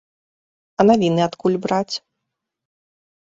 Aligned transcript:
А 0.79 0.85
навіны 0.91 1.21
адкуль 1.29 1.59
браць? 1.65 1.95